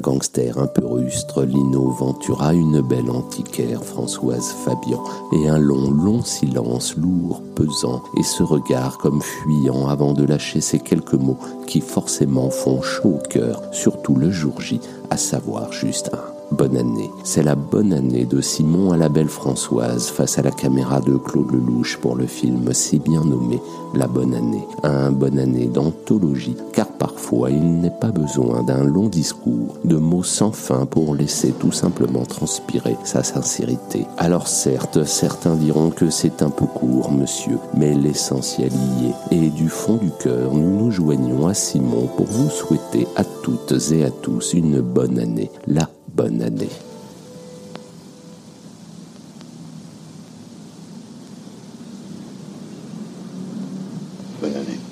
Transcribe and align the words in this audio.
gangster 0.00 0.58
un 0.58 0.66
peu 0.66 0.86
rustre, 0.86 1.44
Lino 1.44 1.90
Ventura, 1.90 2.52
une 2.52 2.80
belle 2.80 3.10
antiquaire, 3.10 3.84
Françoise 3.84 4.54
Fabian, 4.64 5.02
et 5.32 5.48
un 5.48 5.58
long, 5.58 5.90
long 5.90 6.22
silence, 6.22 6.96
lourd, 6.96 7.42
pesant, 7.54 8.02
et 8.18 8.22
ce 8.22 8.42
regard 8.42 8.98
comme 8.98 9.22
fuyant 9.22 9.88
avant 9.88 10.12
de 10.12 10.24
lâcher 10.24 10.60
ces 10.60 10.78
quelques 10.78 11.14
mots 11.14 11.38
qui 11.66 11.80
forcément 11.80 12.50
font 12.50 12.82
chaud 12.82 13.18
au 13.22 13.28
cœur, 13.28 13.62
surtout 13.72 14.14
le 14.14 14.30
jour 14.30 14.60
J, 14.60 14.80
à 15.10 15.16
savoir 15.16 15.72
juste 15.72 16.10
un 16.12 16.32
bonne 16.52 16.76
année. 16.76 17.10
C'est 17.24 17.42
la 17.42 17.54
bonne 17.54 17.92
année 17.92 18.24
de 18.24 18.40
Simon 18.40 18.92
à 18.92 18.96
la 18.96 19.08
belle 19.08 19.28
Françoise 19.28 20.08
face 20.08 20.38
à 20.38 20.42
la 20.42 20.50
caméra 20.50 21.00
de 21.00 21.16
Claude 21.16 21.50
Lelouch 21.50 21.96
pour 21.96 22.14
le 22.14 22.26
film 22.26 22.72
si 22.72 22.98
bien 22.98 23.24
nommé 23.24 23.60
La 23.94 24.06
bonne 24.06 24.34
année. 24.34 24.66
Un 24.82 25.10
bonne 25.10 25.38
année 25.38 25.66
d'anthologie, 25.66 26.56
car 26.72 26.88
parfois 27.02 27.50
il 27.50 27.80
n'est 27.80 27.90
pas 27.90 28.12
besoin 28.12 28.62
d'un 28.62 28.84
long 28.84 29.08
discours, 29.08 29.76
de 29.82 29.96
mots 29.96 30.22
sans 30.22 30.52
fin 30.52 30.86
pour 30.86 31.16
laisser 31.16 31.50
tout 31.50 31.72
simplement 31.72 32.24
transpirer 32.24 32.96
sa 33.02 33.24
sincérité. 33.24 34.06
Alors 34.18 34.46
certes, 34.46 35.02
certains 35.02 35.56
diront 35.56 35.90
que 35.90 36.10
c'est 36.10 36.42
un 36.42 36.50
peu 36.50 36.64
court, 36.64 37.10
monsieur, 37.10 37.58
mais 37.76 37.94
l'essentiel 37.94 38.70
y 38.72 39.06
est. 39.06 39.36
Et 39.36 39.50
du 39.50 39.68
fond 39.68 39.96
du 39.96 40.12
cœur, 40.22 40.54
nous 40.54 40.78
nous 40.78 40.92
joignons 40.92 41.48
à 41.48 41.54
Simon 41.54 42.06
pour 42.16 42.26
vous 42.26 42.48
souhaiter 42.48 43.08
à 43.16 43.24
toutes 43.24 43.74
et 43.90 44.04
à 44.04 44.10
tous 44.12 44.52
une 44.54 44.80
bonne 44.80 45.18
année. 45.18 45.50
La 45.66 45.88
bonne 46.14 46.40
année. 46.40 46.70
Bonne 54.40 54.54
année. 54.54 54.91